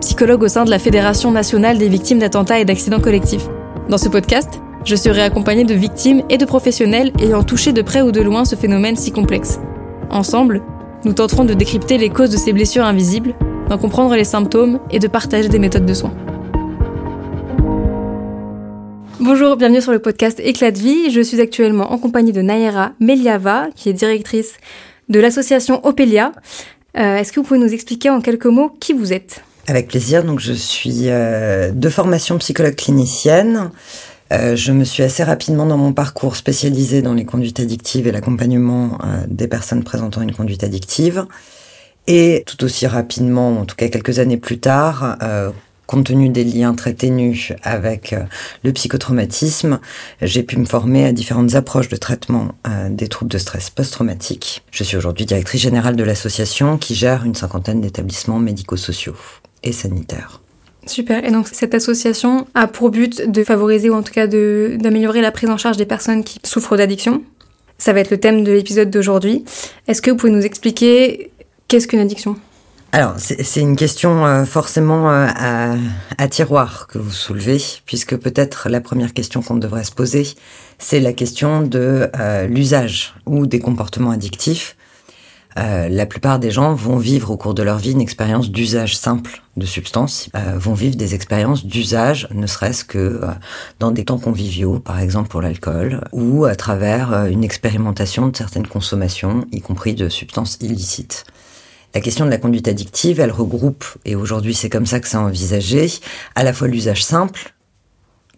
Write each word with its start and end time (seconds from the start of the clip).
psychologue 0.00 0.42
au 0.42 0.48
sein 0.48 0.64
de 0.64 0.70
la 0.70 0.78
Fédération 0.78 1.30
nationale 1.30 1.78
des 1.78 1.88
victimes 1.88 2.18
d'attentats 2.18 2.58
et 2.58 2.64
d'accidents 2.64 3.00
collectifs. 3.00 3.46
Dans 3.88 3.98
ce 3.98 4.08
podcast, 4.08 4.60
je 4.84 4.96
serai 4.96 5.22
accompagnée 5.22 5.64
de 5.64 5.74
victimes 5.74 6.22
et 6.30 6.38
de 6.38 6.44
professionnels 6.46 7.12
ayant 7.20 7.42
touché 7.42 7.72
de 7.72 7.82
près 7.82 8.00
ou 8.00 8.10
de 8.10 8.22
loin 8.22 8.44
ce 8.44 8.56
phénomène 8.56 8.96
si 8.96 9.12
complexe. 9.12 9.60
Ensemble, 10.10 10.62
nous 11.04 11.12
tenterons 11.12 11.44
de 11.44 11.54
décrypter 11.54 11.98
les 11.98 12.08
causes 12.08 12.30
de 12.30 12.38
ces 12.38 12.52
blessures 12.52 12.84
invisibles, 12.84 13.34
d'en 13.68 13.78
comprendre 13.78 14.14
les 14.16 14.24
symptômes 14.24 14.80
et 14.90 14.98
de 14.98 15.06
partager 15.06 15.48
des 15.48 15.58
méthodes 15.58 15.86
de 15.86 15.94
soins. 15.94 16.14
Bonjour, 19.20 19.56
bienvenue 19.56 19.82
sur 19.82 19.92
le 19.92 19.98
podcast 19.98 20.40
Éclat 20.42 20.70
de 20.70 20.78
vie. 20.78 21.10
Je 21.10 21.20
suis 21.20 21.40
actuellement 21.40 21.92
en 21.92 21.98
compagnie 21.98 22.32
de 22.32 22.40
Naira 22.40 22.92
Meliava, 23.00 23.68
qui 23.76 23.90
est 23.90 23.92
directrice 23.92 24.54
de 25.10 25.20
l'association 25.20 25.84
Opelia. 25.86 26.32
Euh, 26.96 27.16
Est-ce 27.16 27.32
que 27.32 27.40
vous 27.40 27.46
pouvez 27.46 27.60
nous 27.60 27.72
expliquer 27.72 28.08
en 28.08 28.20
quelques 28.22 28.46
mots 28.46 28.70
qui 28.80 28.94
vous 28.94 29.12
êtes? 29.12 29.42
Avec 29.70 29.86
plaisir. 29.86 30.24
Donc, 30.24 30.40
je 30.40 30.52
suis 30.52 31.02
euh, 31.04 31.70
de 31.70 31.88
formation 31.88 32.36
psychologue 32.38 32.74
clinicienne. 32.74 33.70
Euh, 34.32 34.56
je 34.56 34.72
me 34.72 34.82
suis 34.82 35.04
assez 35.04 35.22
rapidement 35.22 35.64
dans 35.64 35.76
mon 35.76 35.92
parcours 35.92 36.34
spécialisée 36.34 37.02
dans 37.02 37.14
les 37.14 37.24
conduites 37.24 37.60
addictives 37.60 38.08
et 38.08 38.10
l'accompagnement 38.10 38.98
euh, 39.04 39.24
des 39.28 39.46
personnes 39.46 39.84
présentant 39.84 40.22
une 40.22 40.34
conduite 40.34 40.64
addictive. 40.64 41.24
Et 42.08 42.42
tout 42.46 42.64
aussi 42.64 42.88
rapidement, 42.88 43.60
en 43.60 43.64
tout 43.64 43.76
cas 43.76 43.86
quelques 43.86 44.18
années 44.18 44.38
plus 44.38 44.58
tard, 44.58 45.16
compte 45.90 46.06
tenu 46.06 46.28
des 46.28 46.44
liens 46.44 46.74
très 46.74 46.92
ténus 46.94 47.52
avec 47.64 48.12
euh, 48.12 48.20
le 48.62 48.72
psychotraumatisme, 48.72 49.80
j'ai 50.22 50.44
pu 50.44 50.56
me 50.56 50.64
former 50.64 51.04
à 51.04 51.12
différentes 51.12 51.56
approches 51.56 51.88
de 51.88 51.96
traitement 51.96 52.52
euh, 52.68 52.88
des 52.90 53.08
troubles 53.08 53.32
de 53.32 53.38
stress 53.38 53.70
post-traumatique. 53.70 54.62
Je 54.70 54.84
suis 54.84 54.96
aujourd'hui 54.96 55.26
directrice 55.26 55.60
générale 55.60 55.96
de 55.96 56.04
l'association 56.04 56.78
qui 56.78 56.94
gère 56.94 57.24
une 57.24 57.34
cinquantaine 57.34 57.80
d'établissements 57.80 58.38
médico-sociaux 58.38 59.16
et 59.64 59.72
sanitaires. 59.72 60.40
Super. 60.86 61.24
Et 61.24 61.32
donc 61.32 61.48
cette 61.50 61.74
association 61.74 62.46
a 62.54 62.68
pour 62.68 62.90
but 62.90 63.28
de 63.28 63.42
favoriser 63.42 63.90
ou 63.90 63.94
en 63.94 64.04
tout 64.04 64.12
cas 64.12 64.28
d'améliorer 64.28 65.20
la 65.20 65.32
prise 65.32 65.50
en 65.50 65.56
charge 65.56 65.76
des 65.76 65.86
personnes 65.86 66.22
qui 66.22 66.38
souffrent 66.44 66.76
d'addiction. 66.76 67.24
Ça 67.78 67.92
va 67.92 67.98
être 67.98 68.10
le 68.10 68.20
thème 68.20 68.44
de 68.44 68.52
l'épisode 68.52 68.90
d'aujourd'hui. 68.90 69.44
Est-ce 69.88 70.00
que 70.02 70.12
vous 70.12 70.16
pouvez 70.16 70.32
nous 70.32 70.46
expliquer 70.46 71.32
qu'est-ce 71.66 71.88
qu'une 71.88 71.98
addiction? 71.98 72.36
Alors, 72.92 73.14
c'est 73.18 73.60
une 73.60 73.76
question 73.76 74.26
euh, 74.26 74.44
forcément 74.44 75.12
euh, 75.12 75.76
à, 76.18 76.28
tiroir 76.28 76.88
que 76.88 76.98
vous 76.98 77.12
soulevez, 77.12 77.62
puisque 77.86 78.16
peut-être 78.16 78.68
la 78.68 78.80
première 78.80 79.14
question 79.14 79.42
qu'on 79.42 79.54
devrait 79.54 79.84
se 79.84 79.92
poser, 79.92 80.26
c'est 80.78 80.98
la 80.98 81.12
question 81.12 81.62
de 81.62 82.10
euh, 82.18 82.48
l'usage 82.48 83.14
ou 83.26 83.46
des 83.46 83.60
comportements 83.60 84.10
addictifs. 84.10 84.76
Euh, 85.56 85.88
la 85.88 86.04
plupart 86.04 86.40
des 86.40 86.50
gens 86.50 86.74
vont 86.74 86.96
vivre 86.96 87.30
au 87.30 87.36
cours 87.36 87.54
de 87.54 87.62
leur 87.62 87.78
vie 87.78 87.92
une 87.92 88.00
expérience 88.00 88.50
d'usage 88.50 88.96
simple 88.96 89.42
de 89.56 89.66
substances, 89.66 90.28
euh, 90.34 90.58
vont 90.58 90.74
vivre 90.74 90.96
des 90.96 91.14
expériences 91.14 91.64
d'usage, 91.64 92.28
ne 92.32 92.46
serait-ce 92.46 92.84
que 92.84 93.20
dans 93.78 93.92
des 93.92 94.04
temps 94.04 94.18
conviviaux, 94.18 94.80
par 94.80 94.98
exemple 94.98 95.28
pour 95.28 95.42
l'alcool, 95.42 96.00
ou 96.12 96.44
à 96.44 96.56
travers 96.56 97.26
une 97.26 97.44
expérimentation 97.44 98.28
de 98.28 98.36
certaines 98.36 98.66
consommations, 98.66 99.44
y 99.52 99.60
compris 99.60 99.94
de 99.94 100.08
substances 100.08 100.58
illicites. 100.60 101.24
La 101.92 102.00
question 102.00 102.24
de 102.24 102.30
la 102.30 102.38
conduite 102.38 102.68
addictive, 102.68 103.18
elle 103.18 103.32
regroupe, 103.32 103.84
et 104.04 104.14
aujourd'hui 104.14 104.54
c'est 104.54 104.70
comme 104.70 104.86
ça 104.86 105.00
que 105.00 105.08
c'est 105.08 105.16
envisagé, 105.16 105.90
à 106.36 106.44
la 106.44 106.52
fois 106.52 106.68
l'usage 106.68 107.04
simple, 107.04 107.52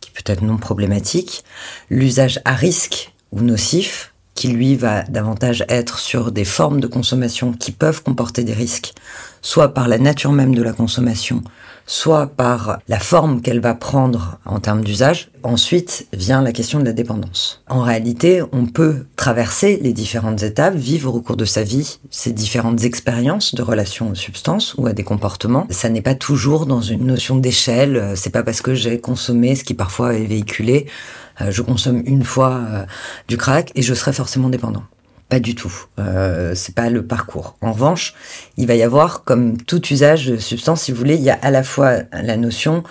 qui 0.00 0.10
peut 0.10 0.32
être 0.32 0.42
non 0.42 0.56
problématique, 0.56 1.44
l'usage 1.90 2.40
à 2.46 2.54
risque 2.54 3.12
ou 3.30 3.40
nocif, 3.40 4.14
qui 4.34 4.48
lui 4.48 4.76
va 4.76 5.02
davantage 5.02 5.64
être 5.68 5.98
sur 5.98 6.32
des 6.32 6.46
formes 6.46 6.80
de 6.80 6.86
consommation 6.86 7.52
qui 7.52 7.72
peuvent 7.72 8.02
comporter 8.02 8.42
des 8.42 8.54
risques, 8.54 8.94
soit 9.42 9.74
par 9.74 9.86
la 9.86 9.98
nature 9.98 10.32
même 10.32 10.54
de 10.54 10.62
la 10.62 10.72
consommation, 10.72 11.42
soit 11.86 12.26
par 12.26 12.78
la 12.88 12.98
forme 12.98 13.40
qu'elle 13.40 13.60
va 13.60 13.74
prendre 13.74 14.38
en 14.44 14.60
termes 14.60 14.84
d'usage. 14.84 15.30
Ensuite 15.42 16.06
vient 16.12 16.40
la 16.40 16.52
question 16.52 16.78
de 16.78 16.84
la 16.84 16.92
dépendance. 16.92 17.62
En 17.68 17.80
réalité, 17.80 18.42
on 18.52 18.66
peut 18.66 19.06
traverser 19.16 19.80
les 19.82 19.92
différentes 19.92 20.42
étapes, 20.42 20.74
vivre 20.74 21.14
au 21.14 21.20
cours 21.20 21.36
de 21.36 21.44
sa 21.44 21.64
vie 21.64 21.98
ces 22.10 22.32
différentes 22.32 22.84
expériences 22.84 23.54
de 23.54 23.62
relation 23.62 24.10
aux 24.10 24.14
substances 24.14 24.74
ou 24.78 24.86
à 24.86 24.92
des 24.92 25.02
comportements. 25.02 25.66
Ça 25.70 25.88
n'est 25.88 26.02
pas 26.02 26.14
toujours 26.14 26.66
dans 26.66 26.80
une 26.80 27.06
notion 27.06 27.36
d'échelle. 27.36 27.96
Euh, 27.96 28.14
C'est 28.16 28.30
pas 28.30 28.42
parce 28.42 28.62
que 28.62 28.74
j'ai 28.74 29.00
consommé 29.00 29.56
ce 29.56 29.64
qui 29.64 29.74
parfois 29.74 30.14
est 30.14 30.24
véhiculé, 30.24 30.86
euh, 31.40 31.50
je 31.50 31.62
consomme 31.62 32.02
une 32.06 32.24
fois 32.24 32.60
euh, 32.70 32.84
du 33.28 33.36
crack 33.36 33.72
et 33.74 33.82
je 33.82 33.94
serai 33.94 34.12
forcément 34.12 34.48
dépendant. 34.48 34.84
Pas 35.32 35.40
du 35.40 35.54
tout. 35.54 35.72
Euh, 35.98 36.54
c'est 36.54 36.74
pas 36.74 36.90
le 36.90 37.06
parcours. 37.06 37.56
En 37.62 37.72
revanche, 37.72 38.12
il 38.58 38.66
va 38.66 38.74
y 38.74 38.82
avoir, 38.82 39.24
comme 39.24 39.56
tout 39.56 39.80
usage 39.86 40.26
de 40.26 40.36
substance, 40.36 40.82
si 40.82 40.92
vous 40.92 40.98
voulez, 40.98 41.14
il 41.14 41.22
y 41.22 41.30
a 41.30 41.38
à 41.40 41.50
la 41.50 41.62
fois 41.62 42.00
la 42.12 42.36
notion 42.36 42.82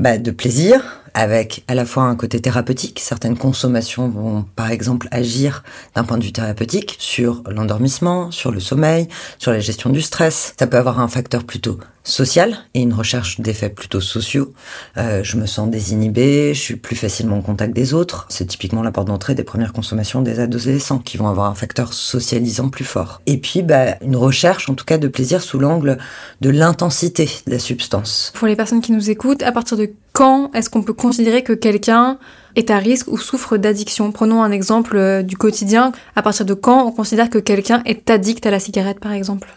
bah, 0.00 0.18
de 0.18 0.32
plaisir, 0.32 1.01
avec 1.14 1.64
à 1.68 1.74
la 1.74 1.84
fois 1.84 2.04
un 2.04 2.16
côté 2.16 2.40
thérapeutique. 2.40 3.00
Certaines 3.00 3.36
consommations 3.36 4.08
vont, 4.08 4.44
par 4.56 4.70
exemple, 4.70 5.08
agir 5.10 5.62
d'un 5.94 6.04
point 6.04 6.18
de 6.18 6.24
vue 6.24 6.32
thérapeutique 6.32 6.96
sur 6.98 7.42
l'endormissement, 7.46 8.30
sur 8.30 8.50
le 8.50 8.60
sommeil, 8.60 9.08
sur 9.38 9.52
la 9.52 9.60
gestion 9.60 9.90
du 9.90 10.02
stress. 10.02 10.54
Ça 10.58 10.66
peut 10.66 10.78
avoir 10.78 11.00
un 11.00 11.08
facteur 11.08 11.44
plutôt 11.44 11.78
social 12.04 12.56
et 12.74 12.80
une 12.80 12.92
recherche 12.92 13.40
d'effets 13.40 13.68
plutôt 13.68 14.00
sociaux. 14.00 14.52
Euh, 14.96 15.22
je 15.22 15.36
me 15.36 15.46
sens 15.46 15.70
désinhibé, 15.70 16.54
je 16.54 16.60
suis 16.60 16.76
plus 16.76 16.96
facilement 16.96 17.38
en 17.38 17.42
contact 17.42 17.74
des 17.74 17.94
autres. 17.94 18.26
C'est 18.28 18.46
typiquement 18.46 18.82
la 18.82 18.90
porte 18.90 19.08
d'entrée 19.08 19.34
des 19.34 19.44
premières 19.44 19.72
consommations 19.72 20.22
des 20.22 20.40
adolescents 20.40 20.98
qui 20.98 21.16
vont 21.16 21.28
avoir 21.28 21.50
un 21.50 21.54
facteur 21.54 21.92
socialisant 21.92 22.68
plus 22.68 22.84
fort. 22.84 23.22
Et 23.26 23.38
puis, 23.38 23.62
bah, 23.62 23.96
une 24.02 24.16
recherche, 24.16 24.68
en 24.68 24.74
tout 24.74 24.84
cas, 24.84 24.98
de 24.98 25.08
plaisir 25.08 25.42
sous 25.42 25.58
l'angle 25.58 25.98
de 26.40 26.50
l'intensité 26.50 27.28
de 27.46 27.52
la 27.52 27.58
substance. 27.58 28.32
Pour 28.34 28.48
les 28.48 28.56
personnes 28.56 28.80
qui 28.80 28.92
nous 28.92 29.10
écoutent, 29.10 29.42
à 29.42 29.52
partir 29.52 29.76
de 29.76 29.90
quand 30.12 30.50
est-ce 30.54 30.70
qu'on 30.70 30.82
peut 30.82 30.92
considérer 30.92 31.42
que 31.42 31.52
quelqu'un 31.52 32.18
est 32.54 32.70
à 32.70 32.78
risque 32.78 33.08
ou 33.08 33.18
souffre 33.18 33.56
d'addiction? 33.56 34.12
Prenons 34.12 34.42
un 34.42 34.50
exemple 34.50 34.96
euh, 34.96 35.22
du 35.22 35.36
quotidien. 35.36 35.92
À 36.16 36.22
partir 36.22 36.44
de 36.44 36.54
quand 36.54 36.86
on 36.86 36.92
considère 36.92 37.30
que 37.30 37.38
quelqu'un 37.38 37.82
est 37.86 38.10
addict 38.10 38.44
à 38.46 38.50
la 38.50 38.58
cigarette, 38.58 39.00
par 39.00 39.12
exemple? 39.12 39.48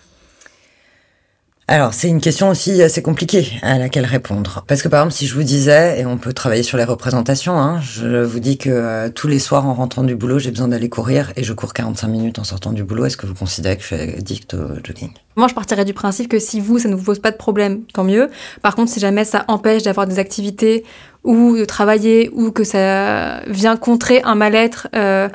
Alors, 1.68 1.96
c'est 1.96 2.10
une 2.10 2.22
question 2.22 2.50
aussi 2.50 2.84
assez 2.84 3.02
compliquée 3.02 3.48
à 3.64 3.80
laquelle 3.80 4.06
répondre. 4.06 4.64
Parce 4.68 4.84
que 4.84 4.88
par 4.88 5.02
exemple, 5.02 5.16
si 5.16 5.26
je 5.26 5.34
vous 5.34 5.42
disais, 5.42 6.00
et 6.00 6.06
on 6.06 6.20
peut 6.20 6.32
travailler 6.32 6.62
sur 6.62 6.78
les 6.78 6.84
représentations, 6.84 7.58
hein, 7.58 7.82
je 7.82 8.24
vous 8.24 8.40
dis 8.40 8.60
que 8.60 8.70
euh, 8.70 9.10
tous 9.10 9.28
les 9.28 9.40
soirs 9.40 9.66
en 9.66 9.74
rentrant 9.74 10.04
du 10.04 10.16
boulot, 10.16 10.38
j'ai 10.38 10.52
besoin 10.52 10.68
d'aller 10.68 10.90
courir 10.90 11.34
et 11.36 11.44
je 11.44 11.54
cours 11.54 11.74
45 11.74 12.08
minutes 12.08 12.38
en 12.38 12.44
sortant 12.44 12.72
du 12.72 12.84
boulot, 12.84 13.06
est-ce 13.06 13.18
que 13.18 13.26
vous 13.26 13.34
considérez 13.34 13.78
que 13.78 13.82
je 13.82 13.88
suis 13.88 13.96
addict 13.96 14.54
au 14.54 14.76
jogging? 14.84 15.10
Moi, 15.38 15.48
je 15.48 15.56
partirais 15.56 15.86
du 15.86 15.96
principe 15.96 16.30
que 16.30 16.38
si 16.38 16.62
vous, 16.62 16.78
ça 16.78 16.88
ne 16.88 16.94
vous 16.94 17.04
pose 17.04 17.18
pas 17.18 17.32
de 17.32 17.38
problème, 17.38 17.82
tant 17.94 18.04
mieux. 18.04 18.30
Par 18.62 18.76
contre, 18.76 18.92
si 18.92 19.00
jamais 19.00 19.26
ça 19.26 19.44
empêche 19.48 19.82
d'avoir 19.82 20.06
des 20.06 20.20
activités 20.20 20.84
ou 21.24 21.58
de 21.58 21.66
travailler 21.66 22.30
ou 22.34 22.52
que 22.52 22.64
ça 22.64 23.40
vient 23.48 23.76
contrer 23.76 24.22
un 24.22 24.36
mal-être 24.36 24.88
euh, 24.96 25.30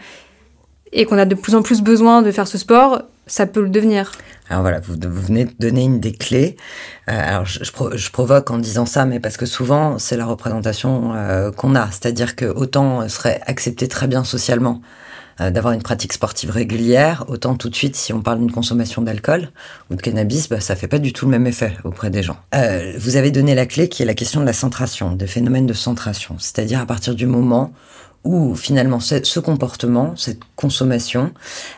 et 0.93 1.07
qu'on 1.07 1.19
a 1.19 1.25
de 1.25 1.35
plus 1.35 1.57
en 1.57 1.63
plus 1.63 1.83
besoin 1.83 2.23
de 2.23 2.31
faire 2.31 2.47
ce 2.47 2.57
sport, 2.57 3.03
ça 3.31 3.47
peut 3.47 3.63
le 3.63 3.71
devenir. 3.71 4.13
Alors 4.51 4.63
voilà, 4.63 4.81
vous, 4.81 4.97
venez 5.01 5.45
de 5.45 5.53
donner 5.61 5.85
une 5.85 6.01
des 6.01 6.13
clés. 6.13 6.57
Euh, 7.09 7.13
alors 7.17 7.47
je, 7.47 7.63
je, 7.63 7.71
pro- 7.71 7.97
je 7.97 8.11
provoque 8.11 8.51
en 8.51 8.59
disant 8.59 8.85
ça, 8.85 9.05
mais 9.05 9.21
parce 9.21 9.37
que 9.37 9.47
souvent 9.47 9.99
c'est 9.99 10.17
la 10.17 10.27
représentation 10.27 11.13
euh, 11.15 11.53
qu'on 11.53 11.77
a, 11.77 11.87
c'est-à-dire 11.87 12.35
que 12.35 12.47
autant 12.47 13.09
serait 13.09 13.41
accepté 13.47 13.87
très 13.87 14.09
bien 14.09 14.25
socialement 14.25 14.83
euh, 15.41 15.51
d'avoir 15.51 15.73
une 15.73 15.83
pratique 15.83 16.13
sportive 16.13 16.51
régulière, 16.51 17.25
autant 17.29 17.55
tout 17.55 17.69
de 17.69 17.77
suite 17.77 17.95
si 17.95 18.13
on 18.13 18.23
parle 18.23 18.41
d'une 18.41 18.51
consommation 18.51 19.03
d'alcool 19.03 19.51
ou 19.91 19.95
de 19.95 20.03
cannabis, 20.03 20.49
bah, 20.49 20.61
ça 20.61 20.75
fait 20.75 20.89
pas 20.89 20.99
du 20.99 21.13
tout 21.13 21.27
le 21.27 21.31
même 21.31 21.47
effet 21.47 21.75
auprès 21.85 22.11
des 22.11 22.25
gens. 22.25 22.37
Vous 22.99 23.17
avez 23.17 23.31
donné 23.31 23.55
la 23.55 23.67
clé 23.67 23.89
qui 23.89 24.03
est 24.03 24.07
la 24.07 24.15
question 24.15 24.41
de 24.41 24.47
la 24.47 24.53
centration, 24.53 25.13
des 25.13 25.29
phénomènes 25.29 25.67
de 25.67 25.75
centration, 25.75 26.35
c'est-à-dire 26.41 26.81
à 26.81 26.87
partir 26.87 27.15
du 27.15 27.27
moment 27.27 27.73
où 28.25 28.55
finalement 28.55 29.01
ce, 29.01 29.41
comportement, 29.41 30.15
cette 30.17 30.41
consommation, 30.57 31.33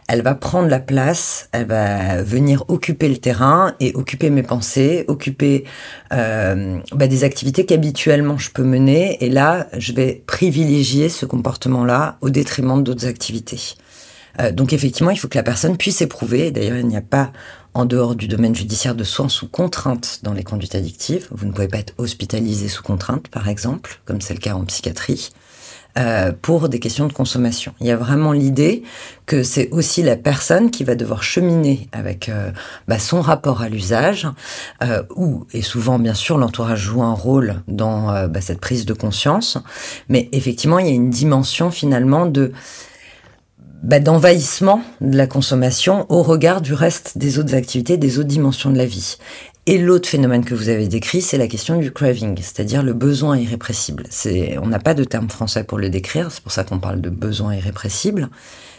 elle 0.09 0.23
va 0.23 0.35
prendre 0.35 0.69
la 0.69 0.81
place, 0.81 1.49
elle 1.53 1.67
va 1.67 2.23
venir 2.23 2.65
occuper 2.69 3.09
le 3.09 3.19
terrain 3.19 3.75
et 3.79 3.95
occuper 3.95 4.29
mes 4.29 4.43
pensées, 4.43 5.05
occuper 5.07 5.65
euh, 6.13 6.79
bah, 6.93 7.07
des 7.07 7.25
activités 7.25 7.65
qu'habituellement 7.65 8.39
je 8.39 8.51
peux 8.51 8.65
mener. 8.65 9.25
Et 9.25 9.31
là, 9.31 9.69
je 9.79 9.93
vais 9.93 10.23
privilégier 10.27 11.09
ce 11.09 11.27
comportement-là 11.27 12.19
au 12.21 12.31
détriment 12.31 12.83
d'autres 12.83 13.07
activités. 13.07 13.77
Euh, 14.41 14.51
donc 14.51 14.73
effectivement, 14.73 15.11
il 15.11 15.19
faut 15.19 15.29
que 15.29 15.39
la 15.39 15.45
personne 15.45 15.77
puisse 15.77 16.01
éprouver. 16.03 16.51
D'ailleurs, 16.51 16.79
il 16.79 16.87
n'y 16.87 16.97
a 16.97 17.03
pas 17.03 17.33
en 17.75 17.85
dehors 17.85 18.15
du 18.15 18.29
domaine 18.29 18.55
judiciaire 18.55 18.95
de 18.95 19.05
soins 19.05 19.29
sous 19.29 19.49
contrainte 19.49 20.21
dans 20.23 20.33
les 20.33 20.45
conduites 20.45 20.75
addictives. 20.75 21.29
Vous 21.31 21.47
ne 21.47 21.53
pouvez 21.53 21.69
pas 21.69 21.79
être 21.79 21.95
hospitalisé 21.99 22.69
sous 22.69 22.83
contrainte, 22.83 23.29
par 23.29 23.49
exemple, 23.49 24.01
comme 24.05 24.21
c'est 24.21 24.35
le 24.35 24.41
cas 24.41 24.55
en 24.55 24.65
psychiatrie. 24.65 25.31
Euh, 25.99 26.33
pour 26.41 26.71
des 26.71 26.81
questions 26.81 27.07
de 27.07 27.13
consommation. 27.13 27.75
Il 27.79 27.87
y 27.87 27.91
a 27.91 27.99
vraiment 27.99 28.33
l'idée 28.33 28.83
que 29.27 29.43
c'est 29.43 29.69
aussi 29.73 30.03
la 30.03 30.17
personne 30.17 30.71
qui 30.71 30.85
va 30.85 30.95
devoir 30.95 31.23
cheminer 31.23 31.87
avec 31.93 32.31
euh, 32.31 32.51
bah, 32.89 32.99
son 32.99 33.21
rapport 33.21 33.61
à 33.61 33.69
l'usage, 33.69 34.27
euh, 34.83 35.03
où, 35.17 35.45
et 35.53 35.61
souvent 35.61 35.99
bien 35.99 36.15
sûr 36.15 36.39
l'entourage 36.39 36.81
joue 36.81 37.03
un 37.03 37.13
rôle 37.13 37.57
dans 37.69 38.11
euh, 38.11 38.27
bah, 38.27 38.41
cette 38.41 38.59
prise 38.59 38.87
de 38.87 38.95
conscience, 38.95 39.59
mais 40.09 40.31
effectivement 40.33 40.79
il 40.79 40.87
y 40.87 40.89
a 40.89 40.95
une 40.95 41.11
dimension 41.11 41.71
finalement 41.71 42.25
de 42.25 42.53
bah, 43.83 44.01
d'envahissement 44.01 44.81
de 45.03 45.17
la 45.19 45.27
consommation 45.27 46.07
au 46.09 46.23
regard 46.23 46.63
du 46.63 46.73
reste 46.73 47.19
des 47.19 47.39
autres 47.39 47.55
activités, 47.55 47.99
des 47.99 48.19
autres 48.19 48.29
dimensions 48.29 48.71
de 48.71 48.79
la 48.79 48.87
vie. 48.87 49.19
Et 49.67 49.79
l'autre 49.79 50.09
phénomène 50.09 50.45
que 50.45 50.57
vous 50.57 50.69
avez 50.71 50.89
décrit, 50.89 51.23
c'est 51.23 51.39
la 51.39 51.47
question 51.47 51.79
du 51.79 51.93
craving, 51.93 52.37
c'est-à-dire 52.39 52.83
le 52.83 52.95
besoin 52.95 53.39
irrépressible. 53.39 54.05
On 54.61 54.67
n'a 54.67 54.81
pas 54.81 54.95
de 54.95 55.05
terme 55.05 55.31
français 55.31 55.63
pour 55.63 55.79
le 55.79 55.89
décrire, 55.89 56.33
c'est 56.33 56.43
pour 56.43 56.51
ça 56.51 56.65
qu'on 56.65 56.81
parle 56.81 57.01
de 57.01 57.11
besoin 57.11 57.55
irrépressible. 57.55 58.29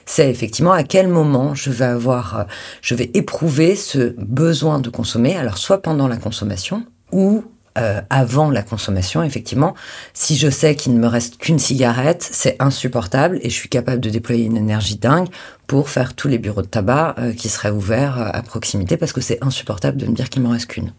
C'est 0.06 0.30
effectivement 0.30 0.74
à 0.74 0.84
quel 0.84 1.08
moment 1.08 1.56
je 1.56 1.70
vais 1.72 1.86
avoir, 1.86 2.40
euh, 2.40 2.44
je 2.82 2.96
vais 2.96 3.10
éprouver 3.14 3.78
ce 3.78 4.14
besoin 4.18 4.80
de 4.80 4.90
consommer, 4.90 5.38
alors 5.38 5.58
soit 5.58 5.82
pendant 5.82 6.10
la 6.10 6.18
consommation 6.18 6.86
ou 7.14 7.46
euh, 7.78 8.02
avant 8.10 8.52
la 8.52 8.62
consommation, 8.62 9.24
effectivement, 9.24 9.74
si 10.14 10.38
je 10.38 10.50
sais 10.50 10.76
qu'il 10.76 10.94
ne 10.94 11.00
me 11.00 11.08
reste 11.08 11.38
qu'une 11.38 11.60
cigarette, 11.60 12.28
c'est 12.32 12.56
insupportable 12.60 13.40
et 13.42 13.50
je 13.50 13.56
suis 13.56 13.70
capable 13.70 14.00
de 14.00 14.10
déployer 14.10 14.46
une 14.46 14.58
énergie 14.58 14.98
dingue 14.98 15.28
pour 15.66 15.90
faire 15.90 16.14
tous 16.14 16.28
les 16.28 16.38
bureaux 16.38 16.62
de 16.62 16.68
tabac 16.68 17.16
euh, 17.18 17.34
qui 17.34 17.50
seraient 17.50 17.72
ouverts 17.72 18.20
euh, 18.20 18.30
à 18.32 18.44
proximité 18.44 18.96
parce 18.96 19.12
que 19.12 19.22
c'est 19.22 19.44
insupportable 19.44 19.98
de 19.98 20.06
me 20.06 20.14
dire 20.14 20.30
qu'il 20.30 20.44
me 20.44 20.50
reste 20.50 20.68
qu'une. 20.68 20.94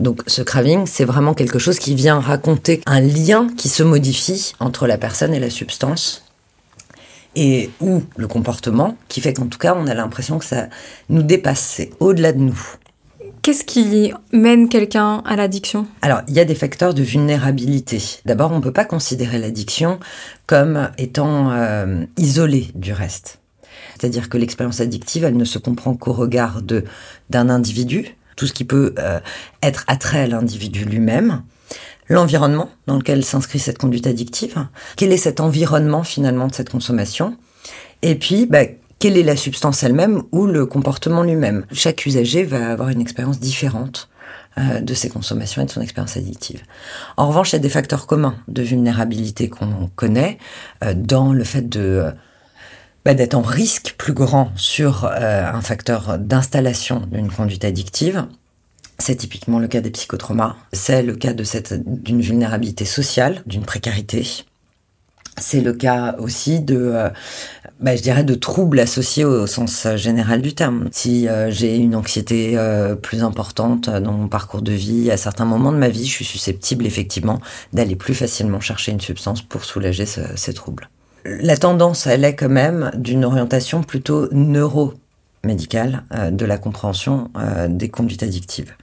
Donc 0.00 0.22
ce 0.26 0.42
craving, 0.42 0.86
c'est 0.86 1.04
vraiment 1.04 1.34
quelque 1.34 1.60
chose 1.60 1.78
qui 1.78 1.94
vient 1.94 2.18
raconter 2.18 2.80
un 2.86 3.00
lien 3.00 3.46
qui 3.56 3.68
se 3.68 3.84
modifie 3.84 4.54
entre 4.58 4.88
la 4.88 4.98
personne 4.98 5.32
et 5.32 5.38
la 5.38 5.50
substance 5.50 6.24
et 7.36 7.70
ou 7.80 8.02
le 8.16 8.26
comportement 8.26 8.96
qui 9.08 9.20
fait 9.20 9.34
qu'en 9.34 9.46
tout 9.46 9.58
cas 9.58 9.74
on 9.76 9.86
a 9.86 9.94
l'impression 9.94 10.38
que 10.38 10.44
ça 10.44 10.68
nous 11.08 11.22
dépasse, 11.22 11.60
c'est 11.60 11.90
au-delà 12.00 12.32
de 12.32 12.40
nous. 12.40 12.58
Qu'est-ce 13.44 13.64
qui 13.64 14.10
mène 14.32 14.70
quelqu'un 14.70 15.22
à 15.26 15.36
l'addiction? 15.36 15.86
Alors, 16.00 16.22
il 16.28 16.34
y 16.34 16.40
a 16.40 16.46
des 16.46 16.54
facteurs 16.54 16.94
de 16.94 17.02
vulnérabilité. 17.02 18.00
D'abord, 18.24 18.52
on 18.52 18.56
ne 18.56 18.62
peut 18.62 18.72
pas 18.72 18.86
considérer 18.86 19.38
l'addiction 19.38 20.00
comme 20.46 20.88
étant 20.96 21.52
euh, 21.52 22.06
isolée 22.16 22.68
du 22.74 22.94
reste. 22.94 23.40
C'est-à-dire 23.92 24.30
que 24.30 24.38
l'expérience 24.38 24.80
addictive, 24.80 25.24
elle 25.24 25.36
ne 25.36 25.44
se 25.44 25.58
comprend 25.58 25.92
qu'au 25.92 26.14
regard 26.14 26.62
d'un 26.62 27.50
individu, 27.50 28.16
tout 28.34 28.46
ce 28.46 28.54
qui 28.54 28.64
peut 28.64 28.94
euh, 28.98 29.20
être 29.62 29.84
attrait 29.88 30.20
à 30.20 30.26
l'individu 30.26 30.86
lui-même, 30.86 31.42
l'environnement 32.08 32.70
dans 32.86 32.96
lequel 32.96 33.26
s'inscrit 33.26 33.58
cette 33.58 33.76
conduite 33.76 34.06
addictive, 34.06 34.66
quel 34.96 35.12
est 35.12 35.18
cet 35.18 35.40
environnement 35.40 36.02
finalement 36.02 36.46
de 36.48 36.54
cette 36.54 36.70
consommation, 36.70 37.36
et 38.00 38.14
puis 38.14 38.46
bah, 38.46 38.64
quelle 39.04 39.18
est 39.18 39.22
la 39.22 39.36
substance 39.36 39.82
elle-même 39.82 40.22
ou 40.32 40.46
le 40.46 40.64
comportement 40.64 41.22
lui-même. 41.22 41.66
Chaque 41.72 42.06
usager 42.06 42.42
va 42.42 42.72
avoir 42.72 42.88
une 42.88 43.02
expérience 43.02 43.38
différente 43.38 44.08
euh, 44.56 44.80
de 44.80 44.94
ses 44.94 45.10
consommations 45.10 45.60
et 45.60 45.66
de 45.66 45.70
son 45.70 45.82
expérience 45.82 46.16
addictive. 46.16 46.62
En 47.18 47.28
revanche, 47.28 47.52
il 47.52 47.56
y 47.56 47.56
a 47.56 47.58
des 47.58 47.68
facteurs 47.68 48.06
communs 48.06 48.36
de 48.48 48.62
vulnérabilité 48.62 49.50
qu'on 49.50 49.90
connaît 49.94 50.38
euh, 50.82 50.94
dans 50.96 51.34
le 51.34 51.44
fait 51.44 51.68
de 51.68 52.14
bah, 53.04 53.12
d'être 53.12 53.34
en 53.34 53.42
risque 53.42 53.94
plus 53.98 54.14
grand 54.14 54.52
sur 54.56 55.04
euh, 55.04 55.52
un 55.52 55.60
facteur 55.60 56.18
d'installation 56.18 57.02
d'une 57.12 57.30
conduite 57.30 57.66
addictive. 57.66 58.24
C'est 58.98 59.16
typiquement 59.16 59.58
le 59.58 59.68
cas 59.68 59.82
des 59.82 59.90
psychotraumas. 59.90 60.56
C'est 60.72 61.02
le 61.02 61.14
cas 61.14 61.34
d'une 61.34 62.22
vulnérabilité 62.22 62.86
sociale, 62.86 63.42
d'une 63.44 63.66
précarité. 63.66 64.46
C'est 65.36 65.60
le 65.60 65.72
cas 65.72 66.14
aussi 66.18 66.60
de 66.60 67.10
bah, 67.80 67.96
de 67.96 68.34
troubles 68.34 68.78
associés 68.78 69.24
au, 69.24 69.46
sens 69.46 69.86
général 69.96 70.40
du 70.40 70.54
terme. 70.54 70.88
Si 70.92 71.28
euh, 71.28 71.50
j'ai 71.50 71.76
une 71.76 71.96
anxiété 71.96 72.52
euh, 72.56 72.94
plus 72.94 73.24
importante 73.24 73.90
dans 73.90 74.12
mon 74.12 74.28
parcours 74.28 74.62
de 74.62 74.72
vie, 74.72 75.10
à 75.10 75.16
certains 75.16 75.44
moments 75.44 75.72
de 75.72 75.76
ma 75.76 75.88
vie, 75.88 76.06
je 76.06 76.10
suis 76.10 76.24
susceptible 76.24 76.86
effectivement 76.86 77.40
d'aller 77.72 77.96
plus 77.96 78.14
facilement 78.14 78.60
chercher 78.60 78.92
une 78.92 79.00
substance 79.00 79.42
pour 79.42 79.64
soulager 79.64 80.06
ce, 80.06 80.20
ces 80.36 80.54
troubles. 80.54 80.88
La 81.24 81.56
tendance, 81.56 82.06
elle 82.06 82.24
est 82.24 82.36
quand 82.36 82.48
même 82.48 82.90
d'une 82.94 83.24
orientation 83.24 83.82
plutôt 83.82 84.28
neuromédicale 84.32 86.04
euh, 86.14 86.30
de 86.30 86.44
la 86.46 86.58
compréhension 86.58 87.30
des 87.68 87.88
conduites 87.88 88.22
addictives 88.22 88.74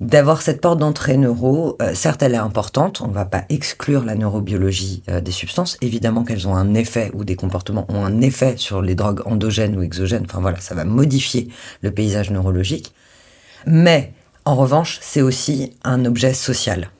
d'avoir 0.00 0.40
cette 0.40 0.60
porte 0.60 0.78
d'entrée 0.78 1.18
neuro, 1.18 1.76
euh, 1.82 1.94
certes 1.94 2.22
elle 2.22 2.34
est 2.34 2.38
importante, 2.38 3.00
on 3.02 3.08
ne 3.08 3.12
va 3.12 3.26
pas 3.26 3.44
exclure 3.50 4.04
la 4.04 4.14
neurobiologie 4.14 5.02
euh, 5.10 5.20
des 5.20 5.30
substances, 5.30 5.76
évidemment 5.82 6.24
qu'elles 6.24 6.48
ont 6.48 6.56
un 6.56 6.74
effet 6.74 7.10
ou 7.14 7.24
des 7.24 7.36
comportements 7.36 7.86
ont 7.90 8.04
un 8.04 8.20
effet 8.22 8.54
sur 8.56 8.80
les 8.80 8.94
drogues 8.94 9.22
endogènes 9.26 9.76
ou 9.76 9.82
exogènes, 9.82 10.24
enfin 10.24 10.40
voilà, 10.40 10.58
ça 10.60 10.74
va 10.74 10.84
modifier 10.84 11.48
le 11.82 11.90
paysage 11.90 12.30
neurologique. 12.30 12.94
Mais 13.66 14.14
en 14.46 14.56
revanche, 14.56 14.98
c'est 15.02 15.20
aussi 15.20 15.74
un 15.84 16.06
objet 16.06 16.32
social. 16.32 16.90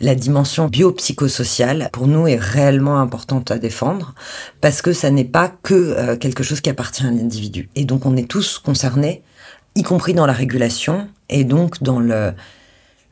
La 0.00 0.14
dimension 0.14 0.68
biopsychosociale, 0.68 1.90
pour 1.92 2.06
nous, 2.06 2.28
est 2.28 2.36
réellement 2.36 3.00
importante 3.00 3.50
à 3.50 3.58
défendre 3.58 4.14
parce 4.60 4.80
que 4.80 4.92
ça 4.92 5.10
n'est 5.10 5.24
pas 5.24 5.48
que 5.48 5.74
euh, 5.74 6.16
quelque 6.16 6.44
chose 6.44 6.60
qui 6.60 6.70
appartient 6.70 7.04
à 7.04 7.10
l'individu. 7.10 7.68
Et 7.74 7.84
donc, 7.84 8.06
on 8.06 8.16
est 8.16 8.30
tous 8.30 8.60
concernés 8.60 9.24
y 9.74 9.82
compris 9.82 10.14
dans 10.14 10.26
la 10.26 10.32
régulation 10.32 11.08
et 11.28 11.44
donc 11.44 11.82
dans 11.82 12.00
le, 12.00 12.32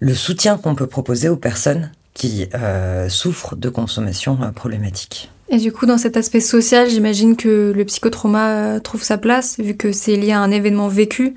le 0.01 0.15
soutien 0.15 0.59
qu'on 0.59 0.75
peut 0.75 0.87
proposer 0.87 1.29
aux 1.29 1.37
personnes 1.37 1.91
qui 2.15 2.49
euh, 2.55 3.09
souffrent 3.09 3.57
de 3.57 3.69
consommation 3.69 4.39
euh, 4.43 4.51
problématique. 4.51 5.31
Et 5.49 5.59
du 5.59 5.71
coup, 5.71 5.87
dans 5.87 5.99
cet 5.99 6.17
aspect 6.17 6.41
social, 6.41 6.89
j'imagine 6.89 7.37
que 7.37 7.73
le 7.77 7.85
psychotrauma 7.85 8.49
euh, 8.49 8.81
trouve 8.81 9.03
sa 9.03 9.19
place, 9.19 9.61
vu 9.61 9.77
que 9.77 9.93
c'est 9.93 10.17
lié 10.17 10.33
à 10.33 10.41
un 10.41 10.51
événement 10.51 10.89
vécu 10.89 11.35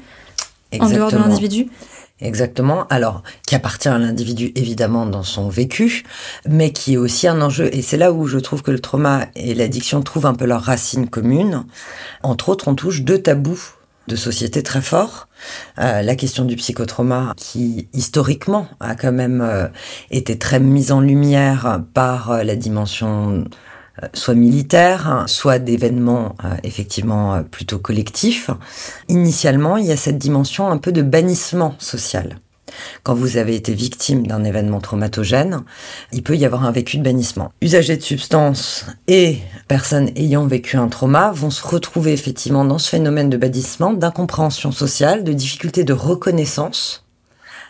en 0.80 0.90
dehors 0.90 1.12
de 1.12 1.18
l'individu. 1.18 1.68
Exactement. 2.22 2.86
Alors, 2.90 3.24
qui 3.46 3.56
appartient 3.56 3.88
à 3.88 3.98
l'individu 3.98 4.52
évidemment 4.56 5.06
dans 5.06 5.24
son 5.24 5.48
vécu, 5.48 6.04
mais 6.48 6.72
qui 6.72 6.96
est 6.96 6.98
aussi 6.98 7.28
un 7.28 7.42
enjeu. 7.42 7.74
Et 7.74 7.82
c'est 7.82 7.98
là 7.98 8.12
où 8.12 8.28
je 8.28 8.40
trouve 8.40 8.62
que 8.62 8.72
le 8.72 8.80
trauma 8.80 9.28
et 9.36 9.54
l'addiction 9.54 10.02
trouvent 10.02 10.25
un 10.25 10.34
peu 10.34 10.46
leurs 10.46 10.64
racines 10.64 11.08
communes. 11.10 11.66
Entre 12.24 12.50
autres, 12.50 12.68
on 12.68 12.75
touche 12.75 13.04
deux 13.04 13.22
tabous 13.22 13.74
de 14.10 14.16
société 14.18 14.64
très 14.64 14.82
fort. 14.82 15.30
Euh, 15.78 16.02
la 16.02 16.16
question 16.16 16.44
du 16.44 16.58
psychotrauma, 16.58 17.34
qui 17.38 17.88
historiquement 17.94 18.68
a 18.82 18.96
quand 18.96 19.14
même 19.14 19.40
euh, 19.42 19.68
été 20.12 20.38
très 20.38 20.60
mise 20.60 20.92
en 20.92 21.00
lumière 21.00 21.82
par 21.94 22.32
euh, 22.32 22.44
la 22.44 22.56
dimension 22.56 23.46
soit 24.13 24.34
militaire, 24.34 25.25
soit 25.28 25.60
d'événements 25.60 26.34
effectivement 26.63 27.44
plutôt 27.44 27.80
collectifs. 27.80 28.50
Initialement, 29.10 29.75
il 29.75 29.88
y 29.88 29.92
a 29.92 29.98
cette 29.98 30.18
dimension 30.18 30.70
un 30.70 30.78
peu 30.78 30.94
de 30.94 31.01
bannissement 31.01 31.75
social. 31.80 32.39
Quand 33.04 33.14
vous 33.14 33.38
avez 33.38 33.56
été 33.56 33.74
victime 33.74 34.28
d'un 34.28 34.44
événement 34.44 34.80
traumatogène, 34.80 35.62
il 36.12 36.24
peut 36.24 36.36
y 36.36 36.46
avoir 36.46 36.66
un 36.66 36.72
vécu 36.72 36.98
de 36.98 37.04
bannissement. 37.04 37.52
Usagers 37.62 37.98
de 37.98 38.02
substances 38.02 38.86
et 39.08 39.40
personnes 39.68 40.10
ayant 40.16 40.48
vécu 40.48 40.78
un 40.78 40.88
trauma 40.88 41.32
vont 41.32 41.50
se 41.50 41.66
retrouver 41.66 42.14
effectivement 42.14 42.66
dans 42.66 42.78
ce 42.78 42.90
phénomène 42.90 43.30
de 43.30 43.38
bannissement, 43.38 43.94
d'incompréhension 43.94 44.72
sociale, 44.72 45.24
de 45.24 45.34
difficulté 45.34 45.84
de 45.84 45.94
reconnaissance 45.94 47.06